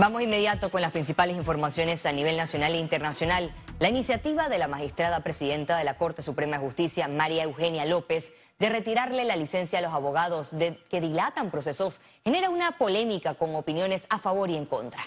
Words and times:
Vamos 0.00 0.22
inmediato 0.22 0.70
con 0.70 0.80
las 0.80 0.92
principales 0.92 1.36
informaciones 1.36 2.06
a 2.06 2.12
nivel 2.12 2.36
nacional 2.36 2.72
e 2.72 2.78
internacional. 2.78 3.52
La 3.80 3.88
iniciativa 3.88 4.48
de 4.48 4.56
la 4.56 4.68
magistrada 4.68 5.24
presidenta 5.24 5.76
de 5.76 5.82
la 5.82 5.98
Corte 5.98 6.22
Suprema 6.22 6.56
de 6.56 6.64
Justicia, 6.64 7.08
María 7.08 7.42
Eugenia 7.42 7.84
López, 7.84 8.32
de 8.60 8.68
retirarle 8.68 9.24
la 9.24 9.34
licencia 9.34 9.80
a 9.80 9.82
los 9.82 9.92
abogados 9.92 10.52
que 10.88 11.00
dilatan 11.00 11.50
procesos, 11.50 12.00
genera 12.22 12.48
una 12.48 12.78
polémica 12.78 13.34
con 13.34 13.56
opiniones 13.56 14.06
a 14.08 14.20
favor 14.20 14.50
y 14.50 14.56
en 14.56 14.66
contra. 14.66 15.04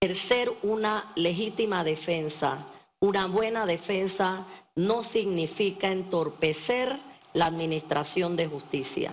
Ejercer 0.00 0.52
una 0.62 1.10
legítima 1.16 1.82
defensa, 1.82 2.66
una 3.00 3.26
buena 3.26 3.66
defensa, 3.66 4.46
no 4.76 5.02
significa 5.02 5.90
entorpecer 5.90 6.96
la 7.32 7.46
administración 7.46 8.36
de 8.36 8.46
justicia. 8.46 9.10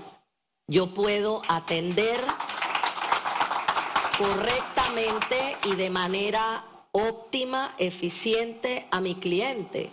Yo 0.68 0.94
puedo 0.94 1.42
atender 1.48 2.20
correctamente 4.22 5.58
y 5.66 5.76
de 5.76 5.90
manera 5.90 6.64
óptima, 6.92 7.74
eficiente 7.80 8.86
a 8.92 9.02
mi 9.02 9.16
cliente, 9.16 9.90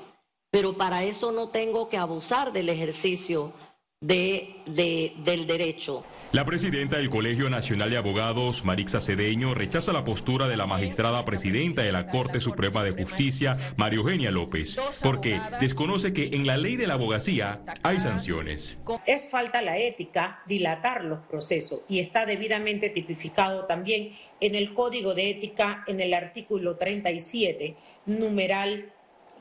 pero 0.51 0.75
para 0.75 1.03
eso 1.03 1.33
no 1.33 1.49
tengo 1.49 1.89
que 1.89 1.97
abusar 1.97 2.53
del 2.53 2.69
ejercicio 2.69 3.53
de, 4.01 5.13
del 5.25 5.47
derecho. 5.47 6.05
La 6.31 6.45
presidenta 6.45 6.99
del 6.99 7.09
Colegio 7.09 7.49
Nacional 7.51 7.91
de 7.91 7.97
Abogados, 7.97 8.65
Marixa 8.65 9.01
Cedeño, 9.01 9.55
rechaza 9.55 9.93
la 9.93 10.05
postura 10.05 10.47
de 10.47 10.57
la 10.57 10.67
magistrada 10.67 11.25
presidenta 11.25 11.83
de 11.83 11.91
la 11.91 12.07
Corte 12.09 12.41
Suprema 12.41 12.85
de 12.85 12.93
Justicia, 12.93 13.57
María 13.77 13.99
Eugenia 13.99 14.31
López, 14.31 14.77
porque 15.03 15.41
desconoce 15.59 16.13
que 16.13 16.27
en 16.37 16.47
la 16.47 16.59
ley 16.59 16.77
de 16.77 16.87
la 16.87 16.95
abogacía 16.95 17.63
hay 17.83 17.99
sanciones. 17.99 18.77
Es 19.07 19.31
falta 19.31 19.63
la 19.63 19.79
ética 19.79 20.43
dilatar 20.47 21.03
los 21.05 21.21
procesos 21.21 21.81
y 21.89 22.01
está 22.01 22.27
debidamente 22.27 22.91
tipificado 22.91 23.65
también 23.65 24.13
en 24.41 24.55
el 24.55 24.75
Código 24.75 25.15
de 25.15 25.31
Ética 25.31 25.83
en 25.89 26.01
el 26.01 26.13
artículo 26.13 26.77
37, 26.77 27.75
numeral 28.05 28.93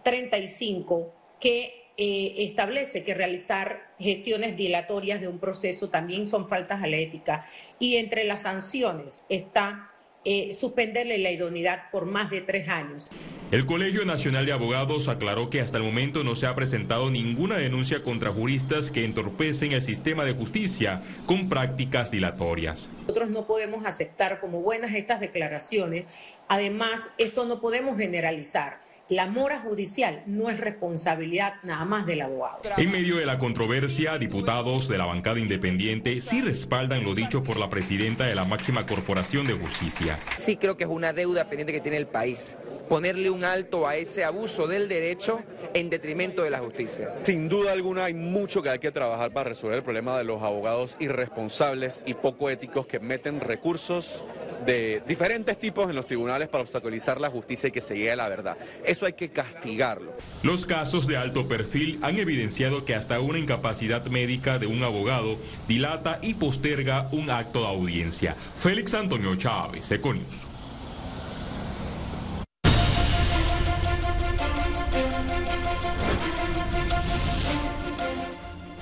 35, 0.03 1.13
que 1.39 1.91
eh, 1.97 2.35
establece 2.37 3.03
que 3.03 3.13
realizar 3.13 3.86
gestiones 3.99 4.55
dilatorias 4.55 5.21
de 5.21 5.27
un 5.27 5.39
proceso 5.39 5.89
también 5.89 6.27
son 6.27 6.47
faltas 6.47 6.83
a 6.83 6.87
la 6.87 6.97
ética 6.97 7.47
y 7.79 7.95
entre 7.97 8.23
las 8.23 8.43
sanciones 8.43 9.25
está 9.29 9.91
eh, 10.29 10.51
suspenderle 10.51 11.19
la 11.19 11.31
idoneidad 11.31 11.89
por 11.89 12.05
más 12.05 12.29
de 12.29 12.41
tres 12.41 12.67
años. 12.67 13.11
El 13.49 13.65
Colegio 13.65 14.03
Nacional 14.03 14.45
de 14.45 14.51
Abogados 14.51 15.07
aclaró 15.07 15.49
que 15.49 15.61
hasta 15.61 15.77
el 15.77 15.83
momento 15.83 16.25
no 16.25 16.35
se 16.35 16.47
ha 16.47 16.53
presentado 16.53 17.09
ninguna 17.09 17.55
denuncia 17.55 18.03
contra 18.03 18.33
juristas 18.33 18.91
que 18.91 19.05
entorpecen 19.05 19.71
el 19.71 19.81
sistema 19.81 20.25
de 20.25 20.33
justicia 20.33 21.01
con 21.25 21.47
prácticas 21.47 22.11
dilatorias. 22.11 22.89
Nosotros 23.03 23.29
no 23.29 23.47
podemos 23.47 23.85
aceptar 23.85 24.41
como 24.41 24.59
buenas 24.59 24.93
estas 24.93 25.21
declaraciones. 25.21 26.03
Además, 26.49 27.13
esto 27.17 27.45
no 27.45 27.61
podemos 27.61 27.97
generalizar 27.97 28.81
la 29.09 29.25
mora 29.27 29.59
judicial 29.59 30.23
no 30.25 30.49
es 30.49 30.59
responsabilidad 30.59 31.55
nada 31.63 31.85
más 31.85 32.05
del 32.05 32.21
abogado. 32.21 32.59
En 32.77 32.91
medio 32.91 33.17
de 33.17 33.25
la 33.25 33.39
controversia, 33.39 34.17
diputados 34.17 34.87
de 34.89 34.97
la 34.97 35.05
bancada 35.05 35.39
independiente 35.39 36.21
sí 36.21 36.41
respaldan 36.41 37.03
lo 37.03 37.15
dicho 37.15 37.43
por 37.43 37.57
la 37.57 37.69
presidenta 37.69 38.25
de 38.25 38.35
la 38.35 38.43
máxima 38.43 38.85
corporación 38.85 39.45
de 39.45 39.53
justicia. 39.53 40.17
Sí 40.35 40.57
creo 40.57 40.75
que 40.75 40.83
es 40.83 40.89
una 40.89 41.13
deuda 41.13 41.45
pendiente 41.45 41.71
que 41.71 41.79
tiene 41.79 41.97
el 41.97 42.07
país, 42.07 42.57
ponerle 42.89 43.29
un 43.29 43.45
alto 43.45 43.87
a 43.87 43.95
ese 43.95 44.23
abuso 44.23 44.67
del 44.67 44.89
derecho 44.89 45.41
en 45.73 45.89
detrimento 45.89 46.43
de 46.43 46.49
la 46.49 46.59
justicia. 46.59 47.13
Sin 47.23 47.47
duda 47.47 47.71
alguna 47.71 48.05
hay 48.05 48.13
mucho 48.13 48.61
que 48.61 48.69
hay 48.69 48.79
que 48.79 48.91
trabajar 48.91 49.31
para 49.31 49.49
resolver 49.49 49.77
el 49.77 49.83
problema 49.83 50.17
de 50.17 50.25
los 50.25 50.41
abogados 50.41 50.97
irresponsables 50.99 52.03
y 52.05 52.13
poco 52.13 52.49
éticos 52.49 52.87
que 52.87 52.99
meten 52.99 53.39
recursos 53.39 54.25
de 54.65 55.01
diferentes 55.07 55.57
tipos 55.59 55.89
en 55.89 55.95
los 55.95 56.05
tribunales 56.07 56.47
para 56.47 56.63
obstaculizar 56.63 57.19
la 57.19 57.29
justicia 57.29 57.69
y 57.69 57.71
que 57.71 57.81
se 57.81 57.95
llegue 57.95 58.11
a 58.11 58.15
la 58.15 58.29
verdad. 58.29 58.57
Eso 58.85 59.05
hay 59.05 59.13
que 59.13 59.29
castigarlo. 59.29 60.13
Los 60.43 60.65
casos 60.65 61.07
de 61.07 61.17
alto 61.17 61.47
perfil 61.47 61.99
han 62.01 62.17
evidenciado 62.17 62.85
que 62.85 62.95
hasta 62.95 63.19
una 63.19 63.39
incapacidad 63.39 64.05
médica 64.07 64.59
de 64.59 64.67
un 64.67 64.83
abogado 64.83 65.37
dilata 65.67 66.19
y 66.21 66.33
posterga 66.35 67.07
un 67.11 67.29
acto 67.29 67.61
de 67.61 67.67
audiencia. 67.67 68.35
Félix 68.57 68.93
Antonio 68.93 69.35
Chávez, 69.35 69.91
Econius. 69.91 70.46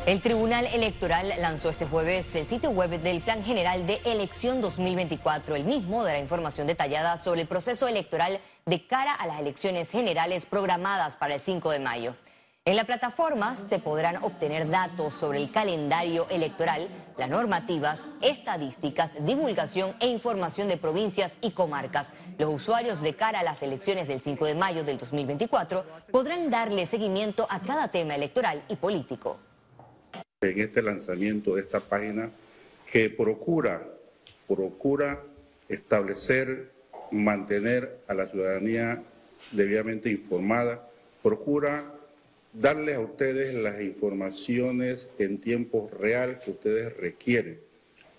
El 0.06 0.22
Tribunal 0.22 0.68
Electoral 0.68 1.34
lanzó 1.40 1.72
este 1.72 1.88
jueves 1.88 2.36
el 2.36 2.46
sitio 2.46 2.70
web 2.70 2.92
del 3.02 3.22
Plan 3.22 3.44
General 3.44 3.88
de 3.88 4.00
Elección 4.06 4.62
2024. 4.62 5.56
El 5.56 5.64
mismo 5.64 6.04
dará 6.04 6.20
información 6.20 6.68
detallada 6.68 7.18
sobre 7.18 7.42
el 7.42 7.48
proceso 7.48 7.88
electoral 7.88 8.40
de 8.68 8.86
cara 8.86 9.16
a 9.16 9.26
las 9.26 9.40
elecciones 9.40 9.90
generales 9.90 10.46
programadas 10.46 11.16
para 11.16 11.34
el 11.34 11.42
5 11.42 11.72
de 11.72 11.80
mayo. 11.80 12.16
En 12.66 12.76
la 12.76 12.84
plataforma 12.84 13.56
se 13.56 13.80
podrán 13.80 14.24
obtener 14.24 14.70
datos 14.70 15.16
sobre 15.16 15.40
el 15.40 15.50
calendario 15.50 16.28
electoral, 16.30 16.88
las 17.18 17.30
normativas, 17.30 18.04
estadísticas, 18.22 19.16
divulgación 19.26 19.96
e 20.00 20.06
información 20.06 20.68
de 20.68 20.78
provincias 20.78 21.36
y 21.42 21.50
comarcas. 21.50 22.14
Los 22.38 22.54
usuarios 22.54 23.02
de 23.02 23.16
cara 23.16 23.40
a 23.40 23.44
las 23.44 23.64
elecciones 23.64 24.08
del 24.08 24.22
5 24.22 24.46
de 24.46 24.54
mayo 24.54 24.84
del 24.84 25.00
2024 25.00 25.84
podrán 26.12 26.52
darle 26.52 26.86
seguimiento 26.86 27.48
a 27.50 27.60
cada 27.60 27.88
tema 27.88 28.14
electoral 28.14 28.62
y 28.68 28.76
político 28.76 29.40
en 30.50 30.60
este 30.60 30.82
lanzamiento 30.82 31.56
de 31.56 31.62
esta 31.62 31.80
página 31.80 32.30
que 32.92 33.10
procura, 33.10 33.86
procura 34.48 35.24
establecer, 35.68 36.72
mantener 37.12 37.98
a 38.08 38.14
la 38.14 38.28
ciudadanía 38.28 39.04
debidamente 39.52 40.10
informada, 40.10 40.88
procura 41.24 41.92
darles 42.54 42.96
a 42.96 43.02
ustedes 43.02 43.54
las 43.54 43.82
informaciones 43.82 45.10
en 45.20 45.40
tiempo 45.40 45.90
real 46.00 46.40
que 46.40 46.52
ustedes 46.52 46.96
requieren. 46.98 47.60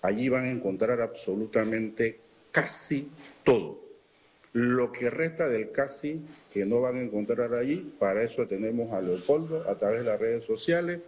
Allí 0.01 0.29
van 0.29 0.45
a 0.45 0.51
encontrar 0.51 1.01
absolutamente 1.01 2.19
casi 2.51 3.09
todo. 3.43 3.79
Lo 4.53 4.91
que 4.91 5.09
resta 5.09 5.47
del 5.47 5.71
casi 5.71 6.21
que 6.53 6.65
no 6.65 6.81
van 6.81 6.97
a 6.97 7.01
encontrar 7.01 7.53
allí, 7.53 7.93
para 7.99 8.23
eso 8.23 8.47
tenemos 8.47 8.91
a 8.93 9.01
Leopoldo 9.01 9.69
a 9.69 9.75
través 9.75 9.99
de 9.99 10.05
las 10.05 10.19
redes 10.19 10.45
sociales. 10.45 11.01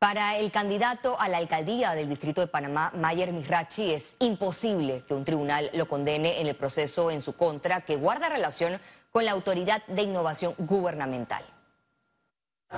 Para 0.00 0.38
el 0.38 0.50
candidato 0.50 1.20
a 1.20 1.28
la 1.28 1.36
alcaldía 1.36 1.94
del 1.94 2.08
Distrito 2.08 2.40
de 2.40 2.46
Panamá, 2.46 2.90
Mayer 2.96 3.34
Mirachi, 3.34 3.92
es 3.92 4.16
imposible 4.20 5.04
que 5.06 5.12
un 5.12 5.26
tribunal 5.26 5.70
lo 5.74 5.86
condene 5.88 6.40
en 6.40 6.46
el 6.46 6.56
proceso 6.56 7.10
en 7.10 7.20
su 7.20 7.34
contra 7.34 7.82
que 7.82 7.96
guarda 7.96 8.30
relación 8.30 8.80
con 9.12 9.26
la 9.26 9.32
Autoridad 9.32 9.86
de 9.88 10.00
Innovación 10.00 10.54
Gubernamental. 10.56 11.44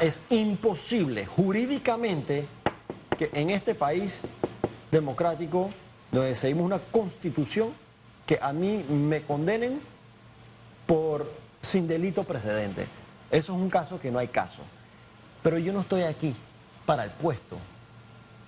Es 0.01 0.21
imposible 0.31 1.25
jurídicamente 1.25 2.49
que 3.17 3.31
en 3.33 3.51
este 3.51 3.77
país 3.77 4.23
democrático, 4.91 5.71
donde 6.11 6.35
seguimos 6.35 6.65
una 6.65 6.81
constitución, 6.81 7.73
que 8.27 8.37
a 8.43 8.53
mí 8.53 8.85
me 8.89 9.23
condenen 9.23 9.81
por 10.87 11.33
sin 11.61 11.87
delito 11.87 12.25
precedente. 12.25 12.89
Eso 13.31 13.55
es 13.55 13.61
un 13.61 13.71
caso 13.71 14.01
que 14.01 14.11
no 14.11 14.19
hay 14.19 14.27
caso. 14.27 14.65
Pero 15.41 15.57
yo 15.59 15.73
no 15.73 15.83
estoy 15.83 16.03
aquí 16.03 16.35
para 16.85 17.05
el 17.05 17.11
puesto. 17.11 17.59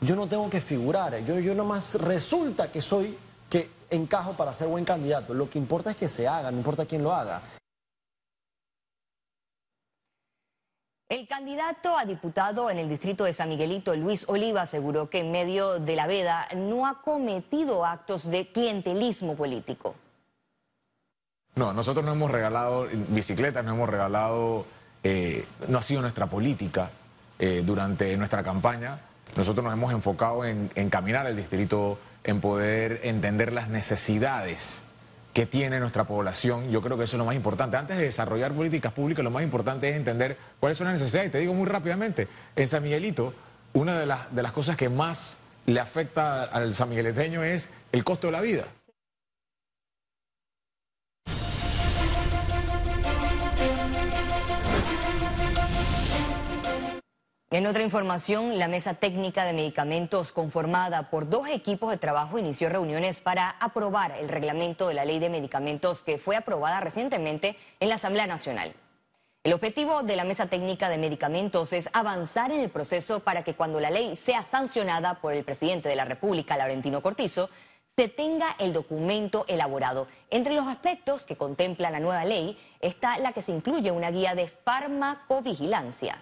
Yo 0.00 0.16
no 0.16 0.26
tengo 0.26 0.50
que 0.50 0.60
figurar, 0.60 1.18
yo, 1.24 1.38
yo 1.38 1.54
nomás 1.54 1.94
resulta 1.94 2.70
que 2.70 2.82
soy, 2.82 3.16
que 3.48 3.70
encajo 3.90 4.34
para 4.34 4.52
ser 4.52 4.68
buen 4.68 4.84
candidato. 4.84 5.32
Lo 5.32 5.48
que 5.48 5.58
importa 5.58 5.90
es 5.90 5.96
que 5.96 6.08
se 6.08 6.28
haga, 6.28 6.50
no 6.50 6.58
importa 6.58 6.84
quién 6.84 7.02
lo 7.02 7.14
haga. 7.14 7.40
El 11.08 11.28
candidato 11.28 11.96
a 11.96 12.04
diputado 12.04 12.70
en 12.70 12.78
el 12.78 12.88
distrito 12.88 13.24
de 13.24 13.32
San 13.32 13.48
Miguelito, 13.48 13.94
Luis 13.94 14.24
Oliva, 14.26 14.62
aseguró 14.62 15.10
que 15.10 15.20
en 15.20 15.30
medio 15.30 15.78
de 15.78 15.96
la 15.96 16.06
veda 16.06 16.48
no 16.56 16.86
ha 16.86 17.02
cometido 17.02 17.84
actos 17.84 18.30
de 18.30 18.48
clientelismo 18.48 19.36
político. 19.36 19.94
No, 21.54 21.72
nosotros 21.72 22.04
no 22.04 22.12
hemos 22.12 22.30
regalado 22.30 22.88
bicicletas, 23.08 23.64
no 23.64 23.74
hemos 23.74 23.88
regalado, 23.88 24.66
eh, 25.04 25.46
no 25.68 25.78
ha 25.78 25.82
sido 25.82 26.00
nuestra 26.00 26.26
política. 26.26 26.90
Eh, 27.40 27.64
durante 27.66 28.16
nuestra 28.16 28.44
campaña. 28.44 29.00
Nosotros 29.36 29.64
nos 29.64 29.72
hemos 29.72 29.92
enfocado 29.92 30.44
en, 30.44 30.68
caminar 30.88 31.26
el 31.26 31.36
distrito, 31.36 31.98
en 32.22 32.40
poder 32.40 33.00
entender 33.02 33.52
las 33.52 33.68
necesidades 33.68 34.80
que 35.32 35.44
tiene 35.44 35.80
nuestra 35.80 36.04
población. 36.04 36.70
Yo 36.70 36.80
creo 36.80 36.96
que 36.96 37.04
eso 37.04 37.16
es 37.16 37.18
lo 37.18 37.24
más 37.24 37.34
importante. 37.34 37.76
Antes 37.76 37.96
de 37.96 38.04
desarrollar 38.04 38.52
políticas 38.52 38.92
públicas, 38.92 39.24
lo 39.24 39.32
más 39.32 39.42
importante 39.42 39.88
es 39.88 39.96
entender 39.96 40.36
cuáles 40.60 40.78
son 40.78 40.86
las 40.86 41.00
necesidades. 41.00 41.32
Te 41.32 41.38
digo 41.38 41.54
muy 41.54 41.66
rápidamente, 41.66 42.28
en 42.54 42.68
San 42.68 42.84
Miguelito, 42.84 43.34
una 43.72 43.98
de 43.98 44.06
las, 44.06 44.32
de 44.32 44.40
las 44.40 44.52
cosas 44.52 44.76
que 44.76 44.88
más 44.88 45.36
le 45.66 45.80
afecta 45.80 46.44
al 46.44 46.72
san 46.72 46.88
migueleteño 46.88 47.42
es 47.42 47.68
el 47.90 48.04
costo 48.04 48.28
de 48.28 48.32
la 48.32 48.42
vida. 48.42 48.66
En 57.54 57.68
otra 57.68 57.84
información, 57.84 58.58
la 58.58 58.66
mesa 58.66 58.94
técnica 58.94 59.44
de 59.44 59.52
medicamentos 59.52 60.32
conformada 60.32 61.08
por 61.08 61.28
dos 61.28 61.46
equipos 61.46 61.92
de 61.92 61.98
trabajo 61.98 62.36
inició 62.36 62.68
reuniones 62.68 63.20
para 63.20 63.48
aprobar 63.48 64.10
el 64.18 64.28
reglamento 64.28 64.88
de 64.88 64.94
la 64.94 65.04
ley 65.04 65.20
de 65.20 65.30
medicamentos 65.30 66.02
que 66.02 66.18
fue 66.18 66.34
aprobada 66.34 66.80
recientemente 66.80 67.56
en 67.78 67.90
la 67.90 67.94
Asamblea 67.94 68.26
Nacional. 68.26 68.74
El 69.44 69.52
objetivo 69.52 70.02
de 70.02 70.16
la 70.16 70.24
mesa 70.24 70.46
técnica 70.46 70.88
de 70.88 70.98
medicamentos 70.98 71.72
es 71.72 71.90
avanzar 71.92 72.50
en 72.50 72.58
el 72.58 72.70
proceso 72.70 73.20
para 73.20 73.44
que 73.44 73.54
cuando 73.54 73.78
la 73.78 73.90
ley 73.90 74.16
sea 74.16 74.42
sancionada 74.42 75.20
por 75.20 75.32
el 75.32 75.44
presidente 75.44 75.88
de 75.88 75.94
la 75.94 76.04
República, 76.04 76.56
Laurentino 76.56 77.02
Cortizo, 77.02 77.50
se 77.94 78.08
tenga 78.08 78.56
el 78.58 78.72
documento 78.72 79.44
elaborado. 79.46 80.08
Entre 80.28 80.54
los 80.54 80.66
aspectos 80.66 81.22
que 81.22 81.36
contempla 81.36 81.92
la 81.92 82.00
nueva 82.00 82.24
ley 82.24 82.58
está 82.80 83.16
la 83.18 83.30
que 83.30 83.42
se 83.42 83.52
incluye 83.52 83.92
una 83.92 84.10
guía 84.10 84.34
de 84.34 84.48
farmacovigilancia. 84.48 86.20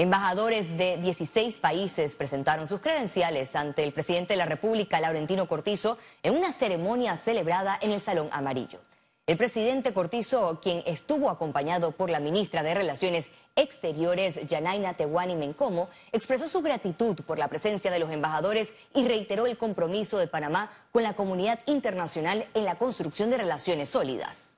Embajadores 0.00 0.78
de 0.78 0.96
16 0.96 1.58
países 1.58 2.16
presentaron 2.16 2.66
sus 2.66 2.80
credenciales 2.80 3.54
ante 3.54 3.84
el 3.84 3.92
presidente 3.92 4.32
de 4.32 4.38
la 4.38 4.46
República, 4.46 4.98
Laurentino 4.98 5.46
Cortizo, 5.46 5.98
en 6.22 6.36
una 6.36 6.54
ceremonia 6.54 7.18
celebrada 7.18 7.78
en 7.82 7.90
el 7.90 8.00
Salón 8.00 8.30
Amarillo. 8.32 8.80
El 9.26 9.36
presidente 9.36 9.92
Cortizo, 9.92 10.58
quien 10.62 10.82
estuvo 10.86 11.28
acompañado 11.28 11.92
por 11.92 12.08
la 12.08 12.18
ministra 12.18 12.62
de 12.62 12.72
Relaciones 12.72 13.28
Exteriores, 13.56 14.46
Yanaina 14.46 14.94
Tehuani 14.94 15.36
Mencomo, 15.36 15.90
expresó 16.12 16.48
su 16.48 16.62
gratitud 16.62 17.16
por 17.26 17.38
la 17.38 17.48
presencia 17.48 17.90
de 17.90 17.98
los 17.98 18.10
embajadores 18.10 18.72
y 18.94 19.06
reiteró 19.06 19.44
el 19.44 19.58
compromiso 19.58 20.16
de 20.16 20.28
Panamá 20.28 20.72
con 20.92 21.02
la 21.02 21.12
comunidad 21.12 21.60
internacional 21.66 22.48
en 22.54 22.64
la 22.64 22.78
construcción 22.78 23.28
de 23.28 23.36
relaciones 23.36 23.90
sólidas. 23.90 24.54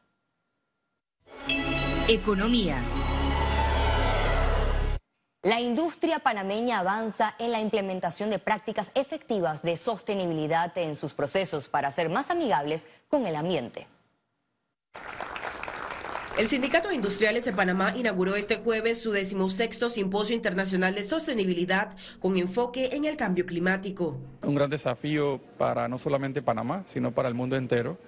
Economía. 2.07 2.81
La 5.45 5.61
industria 5.61 6.21
panameña 6.21 6.79
avanza 6.79 7.35
en 7.41 7.51
la 7.51 7.61
implementación 7.61 8.31
de 8.31 8.39
prácticas 8.39 8.93
efectivas 8.95 9.63
de 9.63 9.77
sostenibilidad 9.77 10.71
en 10.79 10.95
sus 10.95 11.15
procesos 11.15 11.69
para 11.69 11.91
ser 11.91 12.09
más 12.11 12.31
amigables 12.31 12.87
con 13.09 13.27
el 13.27 13.35
ambiente. 13.35 13.89
El 16.39 16.47
Sindicato 16.47 16.91
de 16.91 16.95
Industriales 16.95 17.45
de 17.45 17.53
Panamá 17.53 17.93
inauguró 17.97 18.37
este 18.37 18.59
jueves 18.59 19.03
su 19.03 19.11
decimosexto 19.11 19.91
Simposio 19.91 20.37
Internacional 20.37 20.95
de 20.95 21.03
Sostenibilidad 21.03 21.91
con 22.21 22.37
enfoque 22.37 22.91
en 22.93 23.05
el 23.05 23.17
cambio 23.17 23.45
climático. 23.45 24.17
Un 24.43 24.55
gran 24.55 24.71
desafío 24.71 25.41
para 25.59 25.89
no 25.89 25.99
solamente 25.99 26.41
Panamá, 26.41 26.85
sino 26.87 27.11
para 27.11 27.29
el 27.29 27.35
mundo 27.35 27.57
entero. 27.57 27.99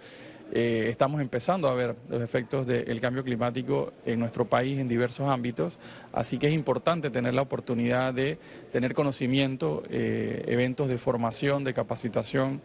Eh, 0.56 0.88
estamos 0.88 1.20
empezando 1.20 1.66
a 1.66 1.74
ver 1.74 1.96
los 2.08 2.22
efectos 2.22 2.64
del 2.64 3.00
cambio 3.00 3.24
climático 3.24 3.92
en 4.06 4.20
nuestro 4.20 4.44
país 4.44 4.78
en 4.78 4.86
diversos 4.86 5.28
ámbitos, 5.28 5.80
así 6.12 6.38
que 6.38 6.46
es 6.46 6.54
importante 6.54 7.10
tener 7.10 7.34
la 7.34 7.42
oportunidad 7.42 8.14
de 8.14 8.38
tener 8.70 8.94
conocimiento, 8.94 9.82
eh, 9.90 10.44
eventos 10.46 10.88
de 10.88 10.96
formación, 10.96 11.64
de 11.64 11.74
capacitación 11.74 12.60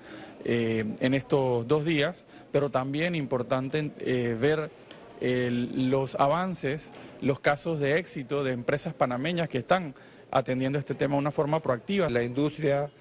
eh, 0.46 0.86
en 1.00 1.16
estos 1.16 1.68
dos 1.68 1.84
días, 1.84 2.26
pero 2.52 2.70
también 2.70 3.16
importante 3.16 3.92
ver 4.40 4.70
los 5.20 6.14
avances, 6.14 6.94
los 7.22 7.40
casos 7.40 7.80
de 7.80 7.98
éxito 7.98 8.44
de 8.44 8.54
empresas 8.54 8.94
panameñas 8.94 9.50
que 9.50 9.58
están 9.58 9.96
atendiendo 10.30 10.78
este 10.78 10.94
tema 10.94 11.16
de 11.16 11.20
una 11.20 11.32
forma 11.32 11.60
proactiva. 11.60 12.08
La 12.08 12.22
industria 12.22 12.92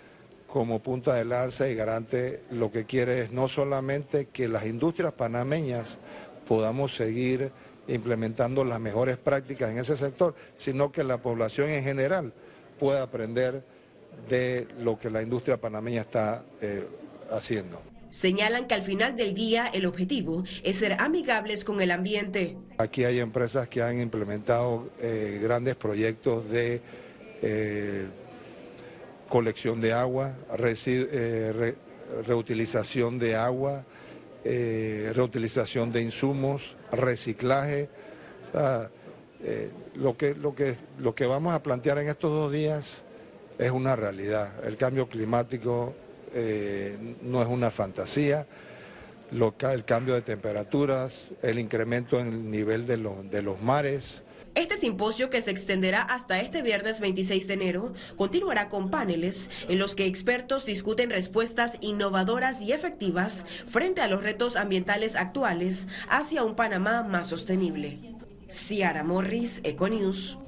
como 0.49 0.81
punta 0.81 1.15
de 1.15 1.27
lanza 1.27 1.69
y 1.69 1.75
garante 1.75 2.41
lo 2.51 2.73
que 2.73 2.87
quiere 2.87 3.21
es 3.21 3.33
no 3.33 3.49
solamente 3.49 4.27
que 4.33 4.49
las 4.49 4.65
industrias 4.65 5.13
panameñas 5.13 5.99
podamos 6.49 6.97
seguir 6.97 7.53
implementando 7.87 8.65
las 8.65 8.81
mejores 8.81 9.19
prácticas 9.19 9.71
en 9.71 9.79
ese 9.79 9.97
sector, 9.97 10.35
sino 10.57 10.91
que 10.91 11.05
la 11.05 11.19
población 11.19 11.69
en 11.69 11.85
general 11.85 12.33
pueda 12.79 13.03
aprender 13.03 13.63
de 14.29 14.67
lo 14.81 14.99
que 14.99 15.11
la 15.11 15.23
industria 15.23 15.59
panameña 15.59 16.01
está 16.01 16.43
eh, 16.61 16.87
haciendo. 17.31 17.81
Señalan 18.11 18.67
que 18.67 18.75
al 18.75 18.83
final 18.83 19.17
del 19.17 19.35
día 19.35 19.67
el 19.67 19.85
objetivo 19.85 20.45
es 20.63 20.77
ser 20.77 20.97
amigables 20.99 21.63
con 21.63 21.83
el 21.83 21.91
ambiente. 21.91 22.57
Aquí 22.79 23.05
hay 23.05 23.21
empresas 23.21 23.69
que 23.69 23.83
han 23.83 24.01
implementado 24.01 24.89
eh, 24.99 25.41
grandes 25.43 25.77
proyectos 25.77 26.49
de 26.51 26.81
eh, 27.43 28.09
colección 29.29 29.81
de 29.81 29.93
agua, 29.93 30.35
eh, 30.59 31.75
reutilización 32.27 33.19
de 33.19 33.37
agua, 33.37 33.85
eh, 34.45 35.13
reutilización 35.15 35.93
de 35.93 36.03
insumos, 36.03 36.77
reciclaje. 36.91 37.89
Eh, 39.41 39.71
lo, 39.95 40.17
que, 40.17 40.35
lo, 40.35 40.55
que, 40.55 40.75
lo 40.99 41.15
que 41.15 41.27
vamos 41.27 41.55
a 41.55 41.63
plantear 41.63 41.99
en 41.99 42.09
estos 42.09 42.31
dos 42.31 42.53
días 42.53 43.05
es 43.59 43.71
una 43.71 43.95
realidad. 43.95 44.53
El 44.65 44.77
cambio 44.77 45.09
climático 45.09 45.95
no 47.23 47.43
es 47.43 47.49
una 47.49 47.71
fantasía. 47.71 48.47
el 49.31 49.85
cambio 49.85 50.15
de 50.15 50.23
temperaturas, 50.23 51.35
el 51.43 51.59
incremento 51.59 52.19
en 52.19 52.29
el 52.29 52.51
nivel 52.51 52.87
de, 52.87 52.97
de 53.31 53.43
los 53.43 53.61
mares, 53.61 54.25
este 54.55 54.77
simposio, 54.77 55.31
que 55.31 55.41
se 55.41 55.51
extenderá 55.51 56.03
hasta 56.03 56.41
este 56.41 56.63
viernes 56.63 57.01
26 57.01 57.47
de 57.47 57.55
enero, 57.55 57.93
continuará 58.17 58.69
con 58.69 58.91
paneles 58.91 59.51
en 59.69 59.79
los 59.79 59.95
que 59.95 60.07
expertos 60.07 60.67
discuten 60.67 61.11
respuestas 61.11 61.79
innovadoras 61.81 62.61
y 62.61 62.73
efectivas 62.73 63.47
frente 63.67 64.01
a 64.01 64.09
los 64.09 64.23
retos 64.23 64.57
ambientales 64.57 65.17
actuales 65.17 65.87
hacia 66.09 66.43
un 66.43 66.57
Panamá 66.57 67.03
más 67.03 67.29
sostenible. 67.29 67.97
Ciara 68.51 69.05
Morris, 69.05 69.61
Econews. 69.63 70.39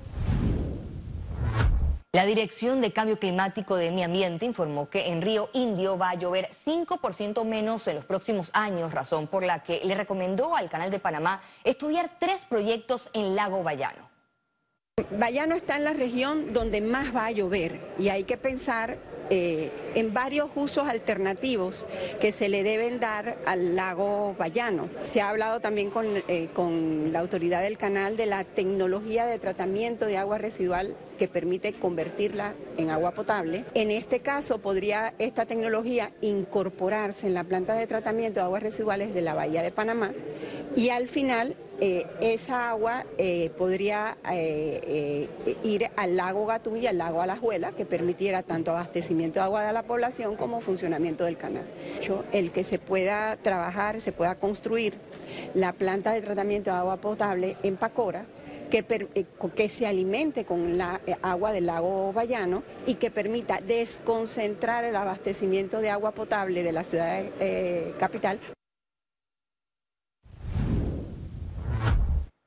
La 2.13 2.25
Dirección 2.25 2.81
de 2.81 2.93
Cambio 2.93 3.21
Climático 3.21 3.77
de 3.77 3.93
Mi 3.93 4.03
Ambiente 4.03 4.45
informó 4.45 4.91
que 4.91 5.11
en 5.11 5.23
Río 5.23 5.49
Indio 5.53 5.97
va 5.97 6.11
a 6.11 6.15
llover 6.17 6.51
5% 6.51 7.45
menos 7.45 7.87
en 7.87 7.95
los 7.95 8.05
próximos 8.05 8.51
años, 8.53 8.93
razón 8.93 9.29
por 9.29 9.45
la 9.45 9.63
que 9.63 9.81
le 9.85 9.95
recomendó 9.95 10.57
al 10.57 10.69
Canal 10.69 10.91
de 10.91 10.99
Panamá 10.99 11.41
estudiar 11.63 12.11
tres 12.19 12.45
proyectos 12.47 13.11
en 13.13 13.37
Lago 13.37 13.63
Bayano. 13.63 14.11
Bayano 15.13 15.55
está 15.55 15.77
en 15.77 15.85
la 15.85 15.93
región 15.93 16.53
donde 16.53 16.81
más 16.81 17.15
va 17.15 17.27
a 17.27 17.31
llover 17.31 17.81
y 17.97 18.09
hay 18.09 18.25
que 18.25 18.37
pensar 18.37 18.99
eh, 19.31 19.71
en 19.95 20.13
varios 20.13 20.51
usos 20.55 20.89
alternativos 20.89 21.87
que 22.21 22.33
se 22.33 22.49
le 22.49 22.63
deben 22.63 23.01
dar 23.01 23.39
al 23.47 23.77
lago 23.77 24.35
Bayano. 24.39 24.89
Se 25.05 25.21
ha 25.21 25.31
hablado 25.31 25.61
también 25.61 25.91
con, 25.91 26.07
eh, 26.29 26.49
con 26.53 27.13
la 27.13 27.21
autoridad 27.21 27.63
del 27.63 27.79
canal 27.79 28.17
de 28.17 28.27
la 28.27 28.45
tecnología 28.45 29.27
de 29.27 29.39
tratamiento 29.39 30.07
de 30.07 30.17
agua 30.17 30.39
residual 30.39 30.95
que 31.19 31.29
permite 31.29 31.75
convertirla 31.75 32.55
en 32.77 32.91
agua 32.91 33.13
potable. 33.13 33.65
En 33.75 33.91
este 33.91 34.21
caso 34.21 34.59
podría 34.59 35.15
esta 35.19 35.47
tecnología 35.47 36.13
incorporarse 36.23 37.27
en 37.27 37.35
la 37.35 37.45
planta 37.45 37.75
de 37.75 37.87
tratamiento 37.87 38.41
de 38.41 38.47
aguas 38.47 38.63
residuales 38.63 39.15
de 39.15 39.21
la 39.21 39.35
Bahía 39.35 39.63
de 39.63 39.71
Panamá 39.71 40.13
y 40.77 40.91
al 40.91 41.09
final 41.09 41.57
eh, 41.83 42.07
esa 42.21 42.69
agua 42.69 43.07
eh, 43.17 43.51
podría 43.57 44.19
eh, 44.31 45.29
ir 45.65 45.89
al 45.97 46.15
lago 46.15 46.45
Gatún 46.45 46.77
y 46.77 46.87
al 46.87 46.99
lago 46.99 47.23
Alajuela, 47.23 47.73
que 47.73 47.87
permitiera 47.87 48.43
tanto 48.43 48.73
abastecimiento 48.73 49.41
de 49.41 49.47
agua 49.47 49.65
de 49.65 49.73
la 49.73 49.83
población 49.83 50.37
como 50.37 50.61
funcionamiento 50.61 51.25
del 51.25 51.39
canal. 51.39 51.65
El 52.33 52.53
que 52.53 52.65
se 52.65 52.79
pueda 52.79 53.37
trabajar, 53.37 54.03
se 54.03 54.13
pueda 54.13 54.35
construir 54.35 54.93
la 55.55 55.73
planta 55.73 56.13
de 56.13 56.21
tratamiento 56.21 56.71
de 56.71 56.77
agua 56.77 56.99
potable 56.99 57.57
en 57.63 57.77
Pacora, 57.77 58.27
que, 58.71 58.85
que, 59.57 59.69
se 59.71 59.87
alimente 59.87 60.45
con 60.45 60.77
la 60.77 61.01
agua 61.23 61.51
del 61.51 61.67
lago 61.67 62.13
Bayano 62.13 62.63
y 62.87 62.97
que 62.97 63.11
permita 63.11 63.59
desconcentrar 63.67 64.85
el 64.85 64.95
abastecimiento 64.95 65.81
de 65.81 65.91
agua 65.91 66.13
potable 66.13 66.63
de 66.63 66.73
la 66.73 66.85
ciudad 66.85 67.23
capital. 67.99 68.39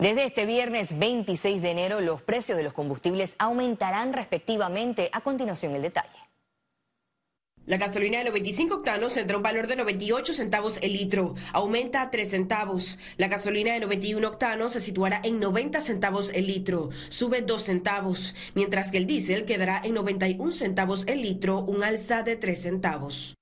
Desde 0.03 0.25
este 0.25 0.45
viernes 0.45 1.00
26 1.00 1.62
de 1.62 1.72
enero, 1.72 2.01
los 2.01 2.22
precios 2.22 2.57
de 2.57 2.63
los 2.65 2.74
combustibles 2.74 3.38
aumentarán 3.39 4.12
respectivamente. 4.12 5.10
A 5.13 5.22
continuación, 5.22 5.75
el 5.75 5.81
detalle. 5.81 6.19
La 7.65 7.77
gasolina 7.77 8.17
de 8.17 8.25
95 8.25 8.75
octanos 8.75 9.13
tendrá 9.13 9.38
un 9.38 9.43
valor 9.43 9.67
de 9.67 9.77
98 9.77 10.33
centavos 10.33 10.77
el 10.81 10.91
litro, 10.91 11.36
aumenta 11.53 12.01
a 12.01 12.12
3 12.12 12.29
centavos. 12.29 13.00
La 13.15 13.29
gasolina 13.29 13.75
de 13.75 13.79
91 13.79 14.27
octanos 14.27 14.74
se 14.74 14.81
situará 14.81 15.22
en 15.24 15.39
90 15.39 15.79
centavos 15.79 16.31
el 16.33 16.48
litro, 16.48 16.89
sube 17.07 17.41
2 17.41 17.63
centavos, 17.63 18.36
mientras 18.55 18.91
que 18.91 18.98
el 18.98 19.05
diésel 19.05 19.45
quedará 19.45 19.79
en 19.86 19.93
91 19.93 20.51
centavos 20.51 21.05
el 21.07 21.22
litro, 21.22 21.60
un 21.60 21.81
alza 21.81 22.24
de 22.24 22.36
3 22.36 22.62
centavos. 22.62 23.36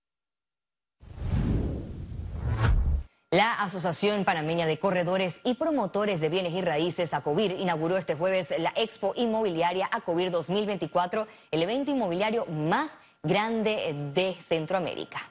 La 3.34 3.54
Asociación 3.54 4.26
Panameña 4.26 4.66
de 4.66 4.78
Corredores 4.78 5.40
y 5.46 5.54
Promotores 5.54 6.20
de 6.20 6.28
Bienes 6.28 6.52
y 6.52 6.60
Raíces, 6.60 7.14
ACOBIR, 7.14 7.62
inauguró 7.62 7.96
este 7.96 8.16
jueves 8.16 8.54
la 8.60 8.74
Expo 8.76 9.14
Inmobiliaria 9.16 9.88
ACOBIR 9.90 10.32
2024, 10.32 11.28
el 11.52 11.64
evento 11.64 11.92
inmobiliario 11.92 12.46
más 12.48 12.98
grande 13.24 13.96
de 14.14 14.36
Centroamérica. 14.42 15.31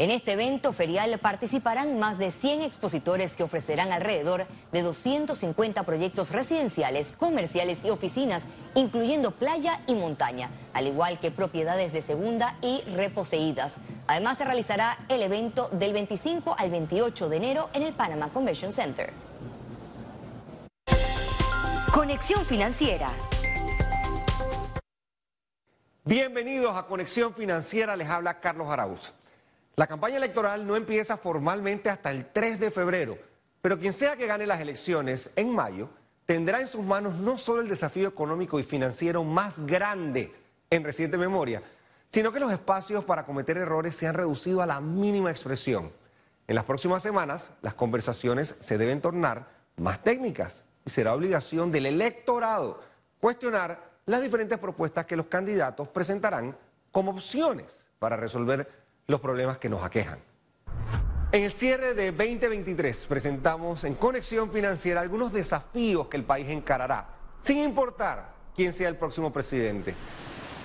En 0.00 0.10
este 0.10 0.32
evento 0.32 0.72
ferial 0.72 1.18
participarán 1.18 1.98
más 1.98 2.16
de 2.16 2.30
100 2.30 2.62
expositores 2.62 3.36
que 3.36 3.42
ofrecerán 3.42 3.92
alrededor 3.92 4.46
de 4.72 4.80
250 4.80 5.82
proyectos 5.82 6.30
residenciales, 6.30 7.12
comerciales 7.12 7.84
y 7.84 7.90
oficinas, 7.90 8.46
incluyendo 8.74 9.30
playa 9.32 9.82
y 9.86 9.94
montaña, 9.94 10.48
al 10.72 10.86
igual 10.86 11.18
que 11.20 11.30
propiedades 11.30 11.92
de 11.92 12.00
segunda 12.00 12.56
y 12.62 12.80
reposeídas. 12.94 13.76
Además 14.06 14.38
se 14.38 14.46
realizará 14.46 14.96
el 15.10 15.20
evento 15.20 15.68
del 15.72 15.92
25 15.92 16.56
al 16.58 16.70
28 16.70 17.28
de 17.28 17.36
enero 17.36 17.68
en 17.74 17.82
el 17.82 17.92
Panama 17.92 18.30
Convention 18.30 18.72
Center. 18.72 19.12
Conexión 21.92 22.46
Financiera. 22.46 23.10
Bienvenidos 26.06 26.74
a 26.74 26.86
Conexión 26.86 27.34
Financiera, 27.34 27.96
les 27.96 28.08
habla 28.08 28.40
Carlos 28.40 28.66
Arauz. 28.70 29.12
La 29.80 29.86
campaña 29.86 30.18
electoral 30.18 30.66
no 30.66 30.76
empieza 30.76 31.16
formalmente 31.16 31.88
hasta 31.88 32.10
el 32.10 32.26
3 32.26 32.60
de 32.60 32.70
febrero, 32.70 33.16
pero 33.62 33.78
quien 33.78 33.94
sea 33.94 34.14
que 34.14 34.26
gane 34.26 34.46
las 34.46 34.60
elecciones 34.60 35.30
en 35.36 35.54
mayo 35.54 35.88
tendrá 36.26 36.60
en 36.60 36.68
sus 36.68 36.84
manos 36.84 37.14
no 37.14 37.38
solo 37.38 37.62
el 37.62 37.68
desafío 37.70 38.06
económico 38.06 38.60
y 38.60 38.62
financiero 38.62 39.24
más 39.24 39.58
grande 39.64 40.34
en 40.68 40.84
reciente 40.84 41.16
memoria, 41.16 41.62
sino 42.08 42.30
que 42.30 42.40
los 42.40 42.52
espacios 42.52 43.06
para 43.06 43.24
cometer 43.24 43.56
errores 43.56 43.96
se 43.96 44.06
han 44.06 44.16
reducido 44.16 44.60
a 44.60 44.66
la 44.66 44.82
mínima 44.82 45.30
expresión. 45.30 45.90
En 46.46 46.56
las 46.56 46.66
próximas 46.66 47.02
semanas, 47.02 47.50
las 47.62 47.72
conversaciones 47.72 48.56
se 48.60 48.76
deben 48.76 49.00
tornar 49.00 49.48
más 49.78 50.02
técnicas 50.02 50.62
y 50.84 50.90
será 50.90 51.14
obligación 51.14 51.70
del 51.70 51.86
electorado 51.86 52.82
cuestionar 53.18 53.82
las 54.04 54.20
diferentes 54.20 54.58
propuestas 54.58 55.06
que 55.06 55.16
los 55.16 55.28
candidatos 55.28 55.88
presentarán 55.88 56.54
como 56.92 57.12
opciones 57.12 57.86
para 57.98 58.18
resolver 58.18 58.79
los 59.10 59.20
problemas 59.20 59.58
que 59.58 59.68
nos 59.68 59.82
aquejan. 59.82 60.20
En 61.32 61.44
el 61.44 61.52
cierre 61.52 61.94
de 61.94 62.12
2023 62.12 63.06
presentamos 63.06 63.84
en 63.84 63.94
Conexión 63.94 64.50
Financiera 64.50 65.00
algunos 65.00 65.32
desafíos 65.32 66.08
que 66.08 66.16
el 66.16 66.24
país 66.24 66.48
encarará, 66.48 67.08
sin 67.42 67.58
importar 67.58 68.32
quién 68.56 68.72
sea 68.72 68.88
el 68.88 68.96
próximo 68.96 69.32
presidente. 69.32 69.94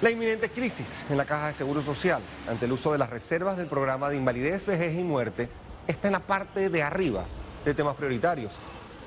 La 0.02 0.10
inminente 0.10 0.50
crisis 0.50 1.04
en 1.10 1.18
la 1.18 1.26
Caja 1.26 1.48
de 1.48 1.54
Seguro 1.54 1.82
Social 1.82 2.22
ante 2.50 2.66
el 2.66 2.72
uso 2.72 2.92
de 2.92 2.98
las 2.98 3.10
reservas 3.10 3.58
del 3.58 3.68
programa 3.68 4.10
de 4.10 4.18
invalidez, 4.18 4.66
vejez 4.66 4.98
y 4.98 5.04
muerte 5.04 5.50
está 5.88 6.08
en 6.08 6.14
la 6.14 6.20
parte 6.20 6.70
de 6.70 6.84
arriba 6.84 7.26
de 7.64 7.74
temas 7.74 7.96
prioritarios. 7.96 8.54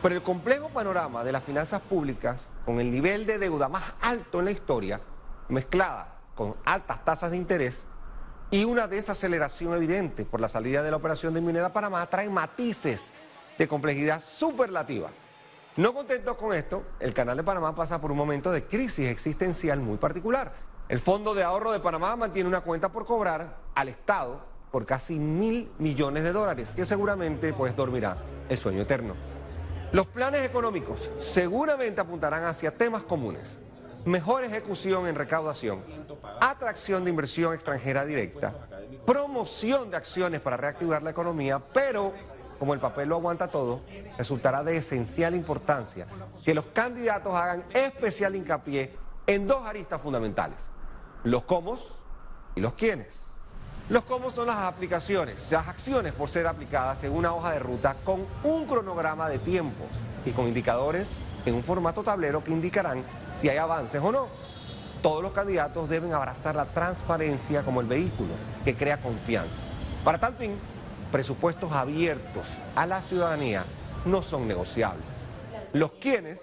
Pero 0.02 0.14
el 0.14 0.22
complejo 0.22 0.68
panorama 0.68 1.24
de 1.24 1.32
las 1.32 1.42
finanzas 1.42 1.80
públicas, 1.82 2.42
con 2.64 2.80
el 2.80 2.90
nivel 2.90 3.26
de 3.26 3.38
deuda 3.38 3.68
más 3.68 3.84
alto 4.00 4.38
en 4.38 4.44
la 4.46 4.52
historia, 4.52 5.00
mezclada 5.48 6.20
con 6.34 6.54
altas 6.64 7.04
tasas 7.04 7.32
de 7.32 7.36
interés, 7.36 7.84
y 8.50 8.64
una 8.64 8.86
desaceleración 8.86 9.74
evidente 9.74 10.24
por 10.24 10.40
la 10.40 10.48
salida 10.48 10.82
de 10.82 10.90
la 10.90 10.96
operación 10.96 11.34
de 11.34 11.40
Minera 11.40 11.72
Panamá 11.72 12.06
trae 12.08 12.30
matices 12.30 13.12
de 13.58 13.68
complejidad 13.68 14.22
superlativa. 14.22 15.10
No 15.76 15.94
contentos 15.94 16.36
con 16.36 16.54
esto, 16.54 16.82
el 16.98 17.14
Canal 17.14 17.36
de 17.36 17.44
Panamá 17.44 17.74
pasa 17.74 18.00
por 18.00 18.10
un 18.10 18.16
momento 18.16 18.50
de 18.50 18.64
crisis 18.64 19.08
existencial 19.08 19.80
muy 19.80 19.96
particular. 19.96 20.52
El 20.88 20.98
Fondo 20.98 21.34
de 21.34 21.42
Ahorro 21.42 21.72
de 21.72 21.80
Panamá 21.80 22.16
mantiene 22.16 22.48
una 22.48 22.62
cuenta 22.62 22.88
por 22.88 23.04
cobrar 23.04 23.58
al 23.74 23.88
Estado 23.88 24.40
por 24.70 24.86
casi 24.86 25.18
mil 25.18 25.70
millones 25.78 26.24
de 26.24 26.32
dólares, 26.32 26.70
que 26.74 26.84
seguramente 26.84 27.52
pues 27.52 27.76
dormirá 27.76 28.16
el 28.48 28.56
sueño 28.56 28.82
eterno. 28.82 29.14
Los 29.92 30.06
planes 30.06 30.42
económicos 30.42 31.10
seguramente 31.18 32.00
apuntarán 32.00 32.44
hacia 32.44 32.76
temas 32.76 33.02
comunes, 33.02 33.58
mejor 34.08 34.44
ejecución 34.44 35.06
en 35.06 35.14
recaudación, 35.14 35.82
atracción 36.40 37.04
de 37.04 37.10
inversión 37.10 37.54
extranjera 37.54 38.04
directa, 38.04 38.54
promoción 39.06 39.90
de 39.90 39.96
acciones 39.96 40.40
para 40.40 40.56
reactivar 40.56 41.02
la 41.02 41.10
economía, 41.10 41.58
pero 41.58 42.12
como 42.58 42.74
el 42.74 42.80
papel 42.80 43.08
lo 43.08 43.16
aguanta 43.16 43.48
todo, 43.48 43.82
resultará 44.16 44.64
de 44.64 44.76
esencial 44.76 45.34
importancia 45.34 46.06
que 46.44 46.54
los 46.54 46.66
candidatos 46.66 47.34
hagan 47.34 47.64
especial 47.72 48.34
hincapié 48.34 48.94
en 49.26 49.46
dos 49.46 49.64
aristas 49.64 50.00
fundamentales, 50.00 50.58
los 51.24 51.44
cómo 51.44 51.78
y 52.54 52.60
los 52.60 52.74
quiénes. 52.74 53.28
Los 53.88 54.04
cómo 54.04 54.30
son 54.30 54.48
las 54.48 54.56
aplicaciones, 54.56 55.50
las 55.50 55.66
acciones 55.66 56.12
por 56.12 56.28
ser 56.28 56.46
aplicadas 56.46 57.02
en 57.04 57.12
una 57.12 57.32
hoja 57.32 57.52
de 57.52 57.58
ruta 57.58 57.96
con 58.04 58.26
un 58.44 58.66
cronograma 58.66 59.30
de 59.30 59.38
tiempos 59.38 59.86
y 60.26 60.32
con 60.32 60.46
indicadores 60.46 61.16
en 61.46 61.54
un 61.54 61.62
formato 61.62 62.02
tablero 62.02 62.44
que 62.44 62.52
indicarán 62.52 63.02
si 63.40 63.48
hay 63.48 63.58
avances 63.58 64.00
o 64.02 64.12
no. 64.12 64.26
Todos 65.02 65.22
los 65.22 65.32
candidatos 65.32 65.88
deben 65.88 66.12
abrazar 66.12 66.56
la 66.56 66.66
transparencia 66.66 67.62
como 67.62 67.80
el 67.80 67.86
vehículo 67.86 68.30
que 68.64 68.74
crea 68.74 68.98
confianza. 68.98 69.56
Para 70.04 70.18
tal 70.18 70.34
fin, 70.34 70.58
presupuestos 71.12 71.72
abiertos 71.72 72.48
a 72.74 72.86
la 72.86 73.00
ciudadanía 73.00 73.64
no 74.04 74.22
son 74.22 74.48
negociables. 74.48 75.06
Los 75.72 75.92
quienes 75.92 76.40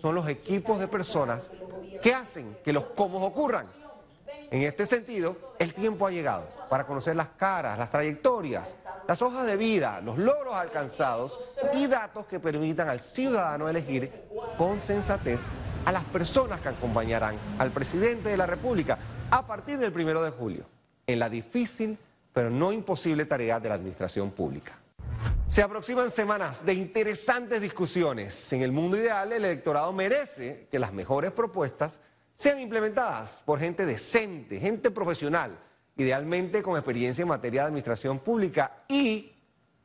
son 0.00 0.14
los 0.14 0.28
equipos 0.28 0.78
de 0.78 0.88
personas 0.88 1.50
que 2.02 2.14
hacen 2.14 2.56
que 2.64 2.72
los 2.72 2.84
cómo 2.96 3.24
ocurran. 3.24 3.66
En 4.50 4.62
este 4.62 4.86
sentido, 4.86 5.36
el 5.58 5.74
tiempo 5.74 6.06
ha 6.06 6.10
llegado 6.10 6.44
para 6.68 6.86
conocer 6.86 7.14
las 7.14 7.28
caras, 7.36 7.78
las 7.78 7.90
trayectorias, 7.90 8.74
las 9.06 9.20
hojas 9.22 9.46
de 9.46 9.56
vida, 9.56 10.00
los 10.00 10.18
logros 10.18 10.54
alcanzados 10.54 11.38
y 11.74 11.86
datos 11.86 12.26
que 12.26 12.40
permitan 12.40 12.88
al 12.88 13.00
ciudadano 13.00 13.68
elegir 13.68 14.10
con 14.56 14.80
sensatez 14.80 15.40
a 15.84 15.92
las 15.92 16.04
personas 16.04 16.60
que 16.60 16.68
acompañarán 16.68 17.36
al 17.58 17.70
presidente 17.70 18.28
de 18.28 18.36
la 18.36 18.46
República 18.46 18.98
a 19.30 19.46
partir 19.46 19.78
del 19.78 19.92
primero 19.92 20.22
de 20.22 20.30
julio, 20.30 20.64
en 21.06 21.18
la 21.18 21.28
difícil 21.28 21.98
pero 22.32 22.50
no 22.50 22.72
imposible 22.72 23.24
tarea 23.24 23.58
de 23.58 23.68
la 23.68 23.74
administración 23.74 24.30
pública. 24.30 24.78
Se 25.48 25.62
aproximan 25.62 26.10
semanas 26.10 26.64
de 26.64 26.74
interesantes 26.74 27.60
discusiones. 27.60 28.52
En 28.52 28.62
el 28.62 28.70
mundo 28.70 28.96
ideal, 28.96 29.32
el 29.32 29.44
electorado 29.44 29.92
merece 29.92 30.68
que 30.70 30.78
las 30.78 30.92
mejores 30.92 31.32
propuestas 31.32 31.98
sean 32.32 32.60
implementadas 32.60 33.42
por 33.44 33.58
gente 33.58 33.84
decente, 33.84 34.60
gente 34.60 34.90
profesional, 34.90 35.58
idealmente 35.96 36.62
con 36.62 36.76
experiencia 36.76 37.22
en 37.22 37.28
materia 37.28 37.62
de 37.62 37.66
administración 37.66 38.20
pública 38.20 38.84
y, 38.88 39.32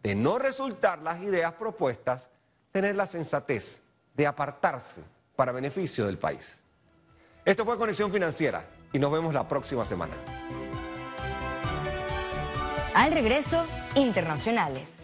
de 0.03 0.13
no 0.13 0.37
resultar 0.37 1.01
las 1.01 1.21
ideas 1.21 1.53
propuestas, 1.53 2.29
tener 2.71 2.95
la 2.95 3.07
sensatez 3.07 3.81
de 4.13 4.27
apartarse 4.27 5.01
para 5.35 5.51
beneficio 5.51 6.05
del 6.05 6.17
país. 6.17 6.61
Esto 7.43 7.65
fue 7.65 7.77
Conexión 7.77 8.11
Financiera 8.11 8.65
y 8.91 8.99
nos 8.99 9.11
vemos 9.11 9.33
la 9.33 9.47
próxima 9.47 9.85
semana. 9.85 10.13
Al 12.93 13.11
regreso, 13.11 13.65
internacionales. 13.95 14.94